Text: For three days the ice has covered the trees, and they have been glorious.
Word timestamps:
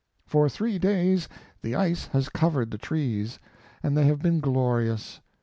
For 0.25 0.49
three 0.49 0.79
days 0.79 1.29
the 1.61 1.75
ice 1.75 2.07
has 2.07 2.27
covered 2.27 2.71
the 2.71 2.79
trees, 2.79 3.37
and 3.83 3.95
they 3.95 4.05
have 4.05 4.19
been 4.19 4.39
glorious. 4.39 5.19